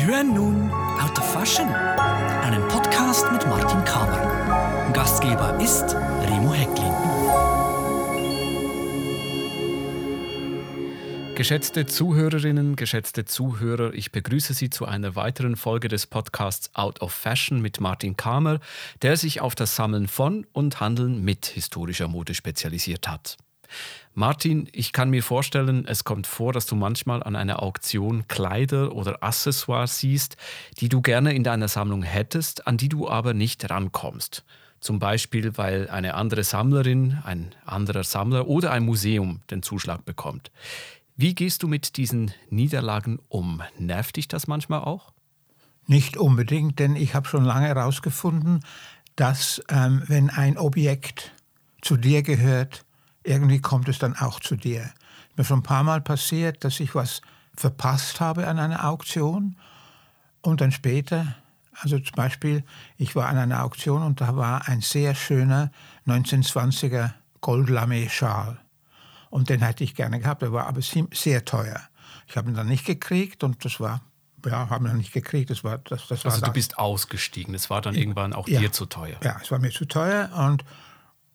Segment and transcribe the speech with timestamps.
[0.00, 4.90] Sie hören nun Out of Fashion, einen Podcast mit Martin Kamer.
[4.94, 6.94] Gastgeber ist Remo Hecklin.
[11.34, 17.12] Geschätzte Zuhörerinnen, geschätzte Zuhörer, ich begrüße Sie zu einer weiteren Folge des Podcasts Out of
[17.12, 18.60] Fashion mit Martin Kamer,
[19.02, 23.36] der sich auf das Sammeln von und Handeln mit historischer Mode spezialisiert hat.
[24.14, 28.94] Martin, ich kann mir vorstellen, es kommt vor, dass du manchmal an einer Auktion Kleider
[28.94, 30.36] oder Accessoires siehst,
[30.80, 34.44] die du gerne in deiner Sammlung hättest, an die du aber nicht rankommst.
[34.80, 40.50] Zum Beispiel, weil eine andere Sammlerin, ein anderer Sammler oder ein Museum den Zuschlag bekommt.
[41.16, 43.62] Wie gehst du mit diesen Niederlagen um?
[43.78, 45.12] Nervt dich das manchmal auch?
[45.86, 48.60] Nicht unbedingt, denn ich habe schon lange herausgefunden,
[49.16, 51.32] dass ähm, wenn ein Objekt
[51.82, 52.84] zu dir gehört,
[53.24, 54.90] irgendwie kommt es dann auch zu dir.
[55.36, 57.20] Mir schon ein paar Mal passiert, dass ich was
[57.56, 59.56] verpasst habe an einer Auktion
[60.42, 61.34] und dann später,
[61.80, 62.64] also zum Beispiel,
[62.96, 65.70] ich war an einer Auktion und da war ein sehr schöner
[66.06, 68.58] 1920er Goldlamé-Schal.
[69.28, 71.80] Und den hätte ich gerne gehabt, der war aber sehr teuer.
[72.26, 74.00] Ich habe ihn dann nicht gekriegt und das war,
[74.44, 75.50] ja, haben wir nicht gekriegt.
[75.50, 78.60] Das war, das, das also war du bist ausgestiegen, das war dann irgendwann auch ja,
[78.60, 79.18] dir zu teuer.
[79.22, 80.64] Ja, es war mir zu teuer und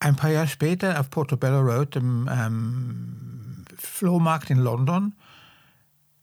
[0.05, 5.15] ein paar Jahre später auf Portobello Road, dem ähm, Flohmarkt in London,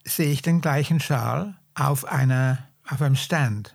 [0.05, 2.59] sehe ich den gleichen Schal auf, einer,
[2.89, 3.75] auf einem Stand.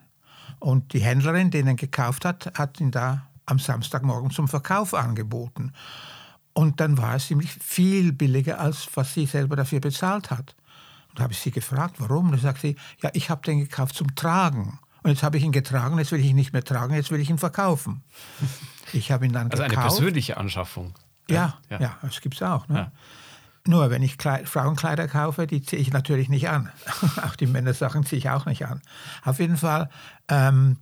[0.60, 5.74] Und die Händlerin, die ihn gekauft hat, hat ihn da am Samstagmorgen zum Verkauf angeboten.
[6.54, 10.56] Und dann war es ziemlich viel billiger, als was sie selber dafür bezahlt hat.
[11.10, 12.28] Und da habe ich sie gefragt, warum?
[12.28, 14.80] Und dann sagt sie, ja, ich habe den gekauft zum Tragen.
[15.08, 17.22] Und jetzt habe ich ihn getragen, jetzt will ich ihn nicht mehr tragen, jetzt will
[17.22, 18.04] ich ihn verkaufen.
[18.92, 19.78] Ich habe ihn dann also gekauft.
[19.78, 20.96] eine persönliche Anschaffung.
[21.30, 22.68] Ja, ja, ja das gibt es auch.
[22.68, 22.76] Ne?
[22.76, 22.92] Ja.
[23.66, 26.70] Nur wenn ich Kleid Frauenkleider kaufe, die ziehe ich natürlich nicht an.
[27.26, 28.82] auch die Männersachen ziehe ich auch nicht an.
[29.24, 29.90] Auf jeden Fall,
[30.28, 30.76] ähm,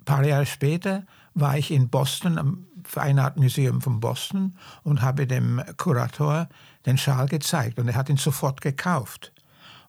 [0.00, 1.04] ein paar Jahre später
[1.34, 6.48] war ich in Boston, am Fine Art Museum von Boston und habe dem Kurator
[6.86, 9.32] den Schal gezeigt und er hat ihn sofort gekauft.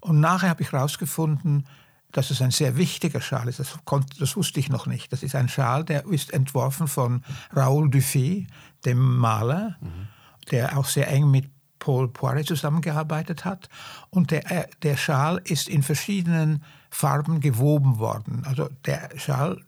[0.01, 1.65] Und nachher habe ich herausgefunden,
[2.11, 3.59] dass es ein sehr wichtiger Schal ist.
[3.59, 5.11] Das, konnte, das, wusste ich noch nicht.
[5.11, 8.47] Das ist ein Schal, der ist entworfen von Raoul Dufy,
[8.85, 10.07] dem Maler, mhm.
[10.51, 13.69] der auch sehr eng mit Paul Poiret zusammengearbeitet hat.
[14.09, 18.43] Und der, äh, der Schal ist in verschiedenen Farben gewoben worden.
[18.45, 19.61] Also der Schal,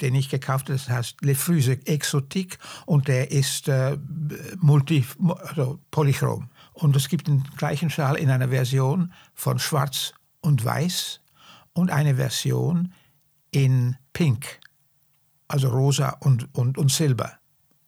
[0.00, 3.98] den ich gekauft habe, das heißt Le Fruse Exotique und der ist äh,
[4.60, 5.04] multi,
[5.46, 6.48] also polychrom.
[6.72, 11.20] Und es gibt den gleichen Schal in einer Version von Schwarz und Weiß
[11.78, 12.92] und eine Version
[13.52, 14.58] in Pink,
[15.46, 17.38] also rosa und, und, und Silber.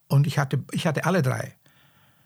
[0.06, 1.56] Und ich hatte, ich hatte alle drei.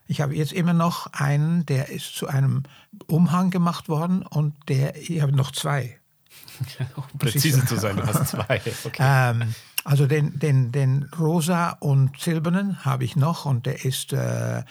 [0.06, 2.64] Ich habe jetzt immer noch einen, der ist zu einem
[3.06, 5.98] Umhang gemacht worden und der, ich habe noch zwei.
[6.96, 8.60] um präzise zu sein, du hast zwei.
[8.84, 8.98] Okay.
[8.98, 9.54] ähm,
[9.84, 14.64] also den, den, den rosa und silbernen habe ich noch und der ist äh,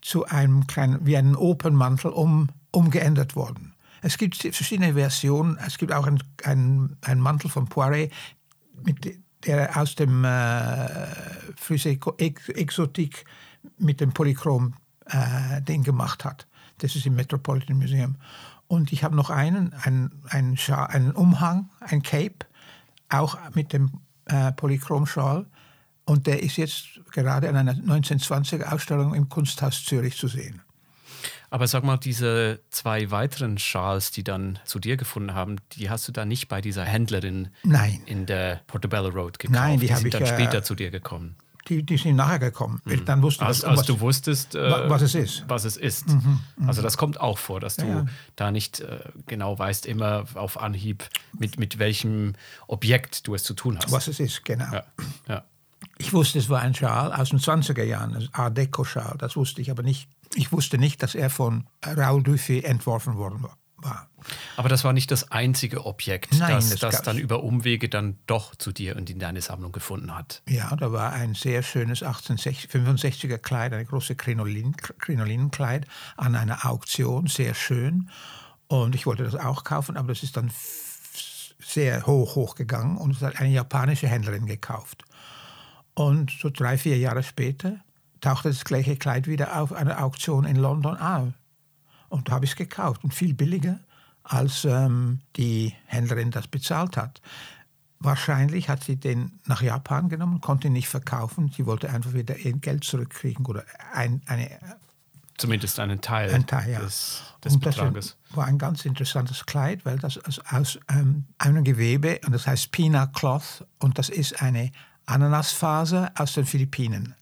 [0.00, 3.74] zu einem kleinen, wie einem Opernmantel um, umgeändert worden.
[4.02, 5.58] Es gibt verschiedene Versionen.
[5.66, 8.12] Es gibt auch einen, einen, Mantel von Poiret,
[8.84, 11.06] mit, der aus dem äh,
[12.54, 13.24] Exotik
[13.78, 16.46] mit dem Polychrom-Ding äh, gemacht hat.
[16.78, 18.16] Das ist im Metropolitan Museum.
[18.66, 22.46] Und ich habe noch einen, einen, einen, einen Umhang, ein Cape,
[23.08, 25.46] auch mit dem äh, Polychrom-Schal.
[26.04, 30.62] Und der ist jetzt gerade an einer 1920er Ausstellung im Kunsthaus Zürich zu sehen.
[31.50, 36.06] Aber sag mal, diese zwei weiteren Schals, die dann zu dir gefunden haben, die hast
[36.06, 38.02] du dann nicht bei dieser Händlerin Nein.
[38.06, 39.58] in der Portobello Road gekauft?
[39.58, 41.36] Nein, die, die sind ich, dann äh, später zu dir gekommen.
[41.68, 42.80] Die, die sind nachher gekommen.
[42.84, 43.04] Mhm.
[43.04, 45.44] Dann wusste als, was, als was, du wusstest, äh, was es ist.
[45.48, 46.08] Was es ist.
[46.08, 46.68] Mhm, mh.
[46.68, 48.06] Also das kommt auch vor, dass du Ja, ja.
[48.36, 51.04] da nicht äh, genau weißt, immer auf Anhieb,
[51.38, 52.34] mit, mit welchem
[52.66, 53.92] Objekt du es zu tun hast.
[53.92, 54.72] Was es ist, genau.
[54.72, 54.84] Ja,
[55.28, 55.44] ja.
[55.98, 59.16] Ich wusste, es war ein Schal aus den 20er Jahren, ein Art Deco-Schal.
[59.18, 60.08] Das wusste ich aber nicht.
[60.34, 63.56] Ich wusste nicht, dass er von Raoul Dufy entworfen worden war.
[64.56, 68.18] Aber das war nicht das einzige Objekt, Nein, das, das das dann über Umwege dann
[68.26, 70.42] doch zu dir und in deine Sammlung gefunden hat.
[70.48, 75.86] Ja, da war ein sehr schönes 1865er Kleid, ein großes Krinolin, Krinolinenkleid
[76.16, 78.10] an einer Auktion, sehr schön.
[78.66, 80.50] Und ich wollte das auch kaufen, aber das ist dann
[81.60, 85.04] sehr hoch, hoch gegangen und es hat eine japanische Händlerin gekauft.
[85.94, 87.80] Und so drei, vier Jahre später
[88.20, 91.32] tauchte das gleiche Kleid wieder auf einer Auktion in London auf.
[92.08, 93.80] Und da habe ich es gekauft und viel billiger,
[94.22, 97.20] als ähm, die Händlerin das bezahlt hat.
[98.00, 101.50] Wahrscheinlich hat sie den nach Japan genommen, konnte ihn nicht verkaufen.
[101.54, 104.48] Sie wollte einfach wieder ihr Geld zurückkriegen oder ein, eine
[105.38, 106.80] zumindest einen Teil, ein Teil ja.
[106.80, 108.16] des, des und das Betrages.
[108.30, 112.70] war ein ganz interessantes Kleid, weil das aus, aus ähm, einem Gewebe, und das heißt
[112.72, 114.70] Pina Cloth, und das ist eine
[115.06, 117.14] Ananasfaser aus den Philippinen.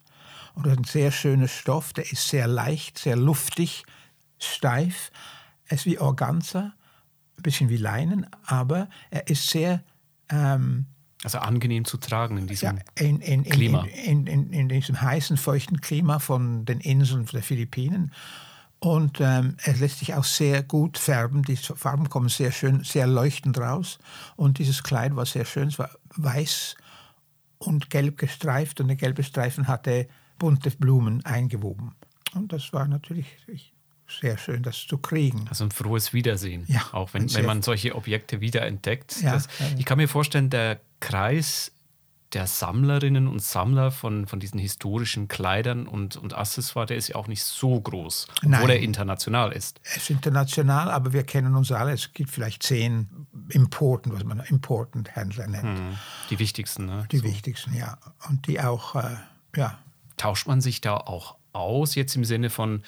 [0.56, 3.84] Und das ist ein sehr schöner Stoff, der ist sehr leicht, sehr luftig,
[4.38, 5.12] steif.
[5.66, 6.72] Er ist wie Organza,
[7.36, 9.84] ein bisschen wie Leinen, aber er ist sehr
[10.30, 10.86] ähm,
[11.24, 13.84] also angenehm zu tragen in diesem ja, in, in, Klima.
[14.04, 18.12] In, in, in, diesem heißen, feuchten Klima von den Inseln der Philippinen.
[18.78, 21.42] Und ähm, es lässt sich auch sehr gut färben.
[21.42, 23.98] Die Farben kommen sehr schön, sehr leuchtend raus.
[24.36, 25.68] Und dieses Kleid war sehr schön.
[25.68, 26.76] Es war weiß
[27.58, 30.08] und gelb gestreift und der gelbe Streifen hatte
[30.38, 31.94] bunte Blumen eingewoben.
[32.34, 33.26] Und das war natürlich
[34.08, 35.46] sehr schön, das zu kriegen.
[35.48, 36.64] Also ein frohes Wiedersehen.
[36.68, 39.20] Ja, auch wenn, wenn man solche Objekte wieder entdeckt.
[39.20, 39.48] Ja, das,
[39.78, 41.72] ich kann mir vorstellen, der Kreis
[42.32, 47.16] der Sammlerinnen und Sammler von, von diesen historischen Kleidern und, und Accessoires, der ist ja
[47.16, 48.68] auch nicht so groß, obwohl Nein.
[48.68, 49.80] er international ist.
[49.84, 51.92] Es ist international, aber wir kennen uns alle.
[51.92, 53.08] Es gibt vielleicht zehn
[53.50, 55.78] Importen, was man Important-Händler nennt.
[55.78, 55.96] Hm,
[56.30, 57.06] die wichtigsten, ne?
[57.12, 57.96] Die wichtigsten, ja.
[58.28, 59.16] Und die auch, äh,
[59.56, 59.78] ja.
[60.16, 62.82] Tauscht man sich da auch aus, jetzt im Sinne von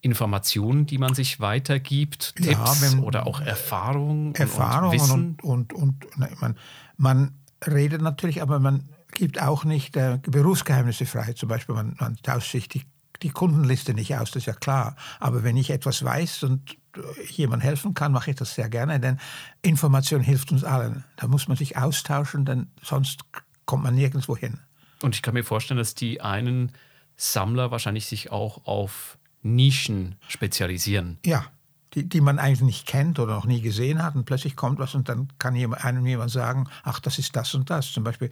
[0.00, 5.36] Informationen, die man sich weitergibt, Ja, Tipps wenn- oder auch Erfahrungen Erfahrungen und Wissen?
[5.42, 6.56] und, und, und, und man,
[6.96, 7.34] man
[7.66, 11.32] redet natürlich, aber man gibt auch nicht äh, Berufsgeheimnisse frei.
[11.32, 12.82] Zum Beispiel, man, man tauscht sich die,
[13.22, 14.94] die Kundenliste nicht aus, das ist ja klar.
[15.18, 17.00] Aber wenn ich etwas weiß und äh,
[17.32, 19.18] jemand helfen kann, mache ich das sehr gerne, denn
[19.62, 21.04] Information hilft uns allen.
[21.16, 23.22] Da muss man sich austauschen, denn sonst
[23.66, 24.60] kommt man nirgendwo hin.
[25.02, 26.72] Und ich kann mir vorstellen, dass die einen
[27.16, 31.18] Sammler wahrscheinlich sich auch auf Nischen spezialisieren.
[31.24, 31.46] Ja,
[31.94, 34.94] die, die man eigentlich nicht kennt oder noch nie gesehen hat und plötzlich kommt was
[34.94, 37.92] und dann kann einem jemand sagen, ach, das ist das und das.
[37.92, 38.30] Zum Beispiel,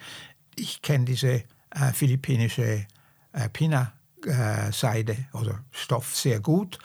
[0.56, 2.86] ich kenne diese äh, philippinische
[3.32, 6.78] äh, Pina-Seide oder Stoff sehr gut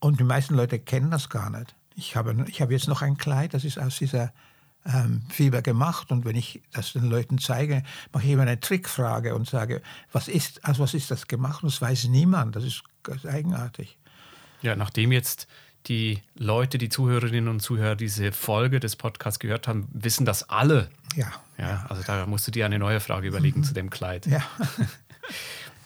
[0.00, 1.74] und die meisten Leute kennen das gar nicht.
[1.94, 4.32] Ich habe, ich habe jetzt noch ein Kleid, das ist aus dieser
[4.86, 9.34] ähm, Fieber gemacht und wenn ich das den Leuten zeige, mache ich immer eine Trickfrage
[9.34, 11.62] und sage, was ist, aus was ist das gemacht?
[11.62, 13.98] Und das weiß niemand, das ist ganz eigenartig.
[14.62, 15.46] Ja, nachdem jetzt
[15.86, 20.90] die Leute, die Zuhörerinnen und Zuhörer diese Folge des Podcasts gehört haben, wissen das alle.
[21.14, 24.26] Ja, Ja, also da musst du dir eine neue Frage überlegen zu dem Kleid.
[24.26, 24.42] ja.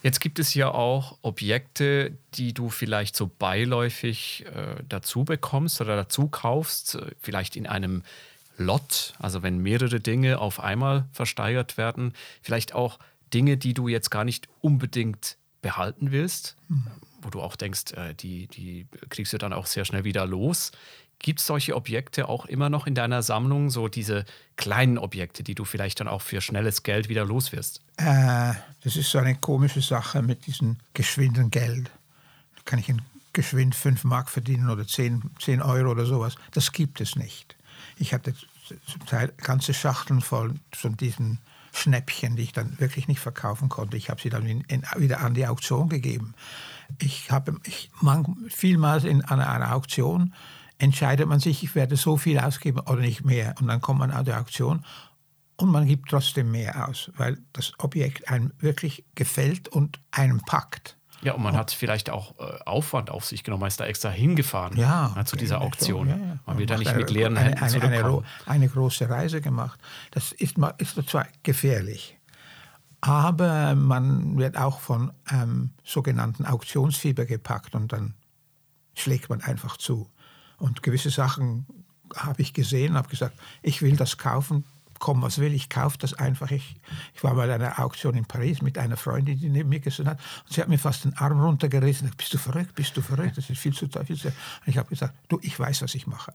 [0.02, 5.94] Jetzt gibt es ja auch Objekte, die du vielleicht so beiläufig äh, dazu bekommst oder
[5.94, 8.02] dazu kaufst, äh, vielleicht in einem
[8.60, 12.12] Lot, also wenn mehrere Dinge auf einmal versteigert werden,
[12.42, 12.98] vielleicht auch
[13.32, 16.56] Dinge, die du jetzt gar nicht unbedingt behalten willst,
[17.22, 20.72] wo du auch denkst, äh, die, die kriegst du dann auch sehr schnell wieder los.
[21.18, 24.24] Gibt es solche Objekte auch immer noch in deiner Sammlung, so diese
[24.56, 27.82] kleinen Objekte, die du vielleicht dann auch für schnelles Geld wieder los wirst?
[27.98, 31.90] Äh, das ist so eine komische Sache mit diesem geschwinden Geld.
[32.56, 33.02] Da kann ich in
[33.32, 36.36] geschwind 5 Mark verdienen oder 10, 10 Euro oder sowas.
[36.52, 37.56] Das gibt es nicht.
[38.00, 38.34] Ich hatte
[38.86, 41.38] zum Teil ganze Schachteln voll von diesen
[41.72, 43.96] Schnäppchen, die ich dann wirklich nicht verkaufen konnte.
[43.96, 46.34] Ich habe sie dann in, in, wieder an die Auktion gegeben.
[46.98, 47.90] Ich habe ich,
[48.48, 50.34] vielmals in einer, einer Auktion
[50.78, 53.54] entscheidet man sich, ich werde so viel ausgeben oder nicht mehr.
[53.60, 54.84] Und dann kommt man an die Auktion
[55.56, 60.96] und man gibt trotzdem mehr aus, weil das Objekt einem wirklich gefällt und einem packt.
[61.22, 64.08] Ja, und man hat vielleicht auch äh, Aufwand auf sich genommen, man ist da extra
[64.08, 66.08] hingefahren Ja, äh, zu dieser Auktion.
[66.08, 66.38] ja, ja.
[66.46, 68.26] Man will da nicht eine- mit leeren eine, Händen eine, eine, zurückkommen.
[68.46, 69.78] eine große Reise gemacht.
[70.12, 72.16] Das ist, ist zwar gefährlich,
[73.00, 78.14] aber man wird auch von ähm, sogenannten Auktionsfieber gepackt und dann
[78.94, 80.08] schlägt man einfach zu.
[80.58, 81.66] Und gewisse Sachen
[82.14, 84.64] habe ich gesehen, habe gesagt, ich will das kaufen,
[85.00, 86.52] komm was will, ich kaufe das einfach.
[86.52, 86.76] Ich,
[87.14, 90.20] ich war bei einer Auktion in Paris mit einer Freundin, die neben mir gesessen hat
[90.44, 92.06] und sie hat mir fast den Arm runtergerissen.
[92.08, 94.04] Ich, Bist du verrückt, bist du verrückt, das ist viel zu teuer.
[94.04, 94.36] viel zu teuer.
[94.60, 96.34] Und ich habe gesagt, du, ich weiß, was ich mache.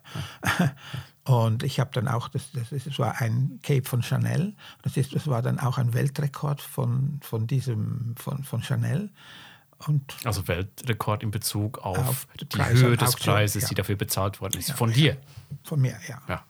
[1.24, 4.54] Und ich habe dann auch, das, das, das war ein Cape von Chanel,
[4.84, 9.10] das, ist, das war dann auch ein Weltrekord von, von, diesem, von, von Chanel.
[9.88, 13.70] Und Also Weltrekord in Bezug auf, Auf die Preise Höhe des Auktion, Preises, ja.
[13.70, 14.72] die dafür bezahlt worden ist.
[14.72, 15.18] Von dir.
[15.64, 16.22] von mir, ja.
[16.28, 16.44] Ja.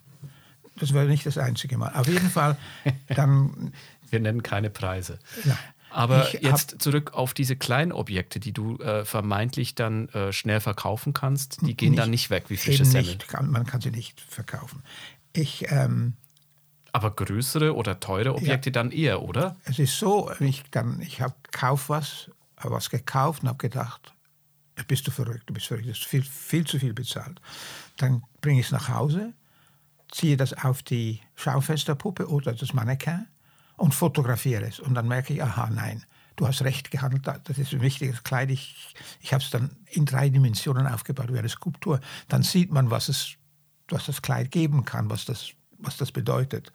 [0.77, 1.94] Das war nicht das einzige Mal.
[1.94, 2.58] Auf jeden Fall,
[3.08, 3.74] dann,
[4.10, 5.20] Wir nennen keine Preise.
[5.44, 5.58] nein.
[5.89, 10.60] Aber Ich jetzt zurück auf diese kleinen Objekte, die du äh, vermeintlich dann äh, schnell
[10.60, 13.12] verkaufen kannst, die gehen dann nicht weg wie frische eben Semmel.
[13.12, 14.84] nicht, kann, man kann sie nicht verkaufen.
[15.32, 16.13] Ich, ähm,
[16.91, 19.55] Aber größere oder teure Objekte dann eher, oder?
[19.63, 20.63] es ist so, ich,
[21.00, 24.13] ich habe kauf was, habe was gekauft und habe gedacht,
[24.88, 27.39] bist du verrückt, du bist verrückt, du hast viel, viel zu viel bezahlt.
[27.96, 29.34] Dann bringe ich es nach Hause,
[30.12, 33.28] ziehe das auf die Schaufensterpuppe oder das Mannequin
[33.78, 34.80] und fotografiere es.
[34.80, 36.04] Und dann merke ich, aha, nein,
[36.36, 38.50] du hast recht gehandelt, das ist ein wichtiges Kleid.
[38.52, 42.00] Ich, ich habe es dann in drei Dimensionen aufgebaut wie eine Skulptur.
[42.28, 43.36] Dann sieht man, was, es,
[43.90, 46.72] was das Kleid geben kann, was das, was das bedeutet.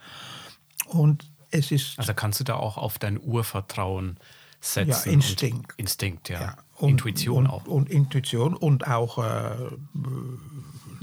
[0.86, 1.98] Und es ist.
[1.98, 4.18] Also kannst du da auch auf dein Urvertrauen
[4.60, 4.90] setzen?
[4.90, 5.74] Ja, Instinkt.
[5.76, 6.40] Instinkt, ja.
[6.40, 6.56] ja.
[6.76, 7.66] Und, Intuition und, auch.
[7.66, 9.56] Und Intuition und auch äh,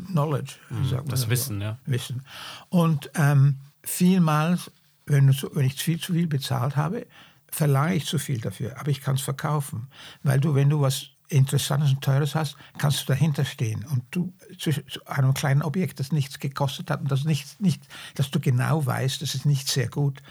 [0.08, 0.56] Knowledge.
[0.70, 1.78] Mhm, das Wissen, ja.
[1.86, 2.24] Wissen.
[2.70, 4.72] Und ähm, vielmals,
[5.06, 7.08] wenn, wenn ich viel zu viel bezahlt habe,
[7.50, 9.88] verlange ich zu viel dafür, aber ich kann es verkaufen.
[10.24, 13.86] Weil du, wenn du was Interessantes und Teures hast, kannst du dahinter stehen.
[13.86, 17.82] Und du zu, zu einem kleinen Objekt, das nichts gekostet hat und das nicht, nicht,
[18.16, 20.22] dass du genau weißt, das ist nicht sehr gut,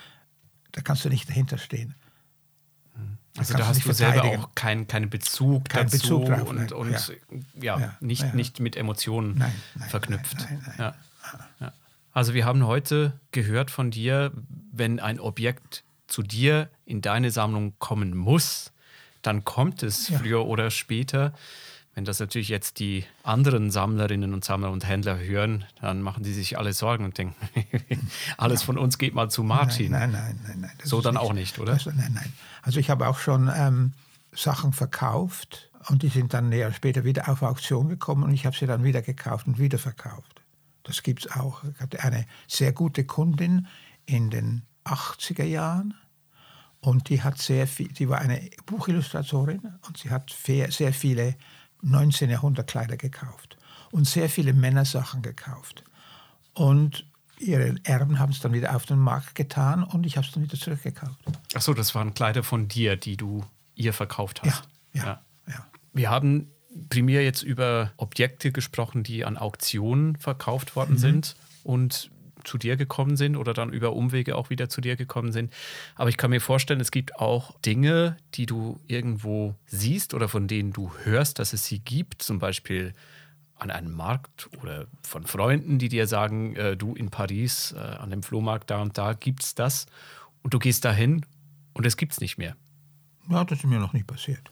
[0.72, 1.94] da kannst du nicht dahinter stehen.
[3.38, 6.90] Also da hast du selber auch keinen kein Bezug kein dazu Bezug drauf, und, und
[6.90, 7.76] ja.
[7.76, 8.34] ja, ja nicht, ja.
[8.34, 10.46] nicht mit Emotionen nein, nein, verknüpft.
[10.78, 10.92] Nein,
[12.12, 14.32] also wir haben heute gehört von dir,
[14.72, 18.72] wenn ein Objekt zu dir in deine Sammlung kommen muss,
[19.22, 21.34] dann kommt es früher oder später.
[21.96, 26.34] Wenn das natürlich jetzt die anderen Sammlerinnen und Sammler und Händler hören, dann machen die
[26.34, 27.34] sich alle Sorgen und denken,
[28.36, 29.92] alles von uns geht mal zu Martin.
[29.92, 30.72] Nein, nein, nein, nein.
[30.84, 31.78] so dann auch nicht, oder?
[31.86, 32.32] Nein, nein.
[32.60, 33.94] Also ich habe auch schon ähm,
[34.30, 38.54] Sachen verkauft und die sind dann näher später wieder auf Auktion gekommen und ich habe
[38.54, 40.42] sie dann wieder gekauft und wieder verkauft.
[40.82, 41.64] Das gibt es auch.
[41.64, 43.68] Ich hatte eine sehr gute Kundin
[44.04, 45.94] in den 80er Jahren
[46.80, 51.36] und die hat sehr viel, die war eine Buchillustratorin und sie hat sehr viele
[51.86, 52.30] 19.
[52.30, 53.56] Jahrhundert Kleider gekauft
[53.90, 55.84] und sehr viele Männersachen gekauft.
[56.54, 57.06] Und
[57.38, 60.42] ihre Erben haben es dann wieder auf den Markt getan und ich habe es dann
[60.42, 61.18] wieder zurückgekauft.
[61.54, 64.64] Ach so, das waren Kleider von dir, die du ihr verkauft hast.
[64.92, 65.52] Ja, ja, ja.
[65.54, 65.66] ja.
[65.92, 66.50] Wir haben
[66.88, 70.98] primär jetzt über Objekte gesprochen, die an Auktionen verkauft worden mhm.
[70.98, 72.10] sind und
[72.46, 75.52] zu dir gekommen sind oder dann über Umwege auch wieder zu dir gekommen sind.
[75.94, 80.48] Aber ich kann mir vorstellen, es gibt auch Dinge, die du irgendwo siehst oder von
[80.48, 82.94] denen du hörst, dass es sie gibt, zum Beispiel
[83.58, 88.10] an einem Markt oder von Freunden, die dir sagen, äh, du in Paris äh, an
[88.10, 89.86] dem Flohmarkt da und da gibt es das
[90.42, 91.24] und du gehst dahin
[91.72, 92.56] und es gibt es nicht mehr.
[93.30, 94.50] Ja, das ist mir noch nicht passiert.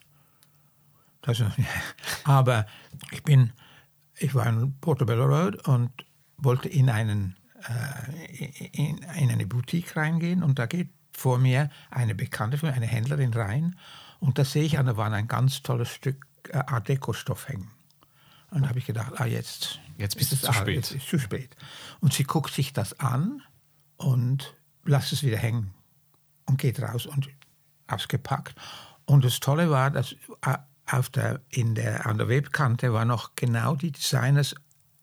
[1.22, 1.50] Das ist,
[2.24, 2.66] aber
[3.10, 3.52] ich bin,
[4.16, 5.90] ich war in Portobello Road und
[6.38, 7.36] wollte in einen
[7.68, 12.74] äh, in, in eine Boutique reingehen und da geht vor mir eine Bekannte von mir,
[12.74, 13.76] eine Händlerin rein
[14.20, 17.48] und da sehe ich an der Wand ein ganz tolles Stück äh, Art Deco Stoff
[17.48, 17.70] hängen.
[18.50, 20.76] Und da habe ich gedacht, ah jetzt, jetzt ist es zu spät.
[20.76, 21.56] Jetzt ist zu spät.
[22.00, 23.42] Und sie guckt sich das an
[23.96, 24.54] und
[24.84, 25.74] lässt es wieder hängen
[26.46, 27.28] und geht raus und
[27.86, 28.54] aufs gepackt.
[29.06, 30.56] Und das Tolle war, dass äh,
[30.86, 34.54] auf der, in der, an der Webkante war noch genau die Designers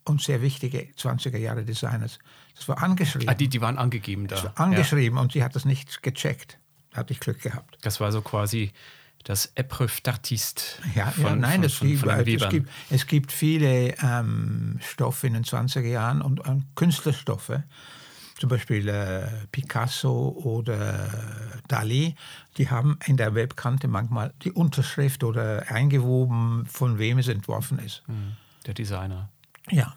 [0.06, 2.20] und sehr wichtige 20er Jahre Designers.
[2.56, 3.30] Das war angeschrieben.
[3.30, 4.36] Ah, die, die waren angegeben da.
[4.36, 5.22] Das war angeschrieben ja.
[5.22, 6.58] und sie hat das nicht gecheckt.
[6.92, 7.78] Da hatte ich Glück gehabt.
[7.82, 8.72] Das war so quasi
[9.24, 10.80] das Épreuve d'Artiste.
[10.96, 15.28] Ja, von, ja, nein, von, das von, von es, gibt, es gibt viele ähm, Stoffe
[15.28, 17.60] in den 20er Jahren und ähm, Künstlerstoffe,
[18.40, 21.10] zum Beispiel äh, Picasso oder
[21.68, 22.16] Dali,
[22.58, 28.04] die haben in der Webkante manchmal die Unterschrift oder eingewoben, von wem es entworfen ist.
[28.08, 28.34] Hm,
[28.66, 29.30] der Designer.
[29.70, 29.96] Ja.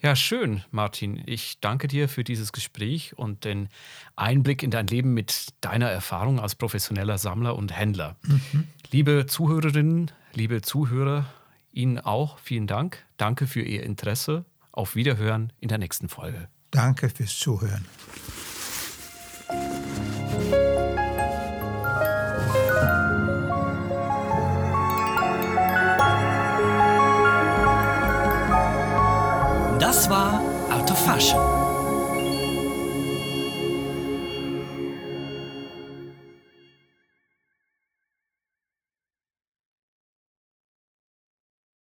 [0.00, 1.20] Ja, schön, Martin.
[1.26, 3.68] Ich danke dir für dieses Gespräch und den
[4.14, 8.16] Einblick in dein Leben mit deiner Erfahrung als professioneller Sammler und Händler.
[8.22, 8.68] Mhm.
[8.92, 11.26] Liebe Zuhörerinnen, liebe Zuhörer,
[11.72, 13.04] Ihnen auch vielen Dank.
[13.16, 14.44] Danke für Ihr Interesse.
[14.70, 16.48] Auf Wiederhören in der nächsten Folge.
[16.70, 17.84] Danke fürs Zuhören.
[29.88, 31.57] Das war Out of Fashion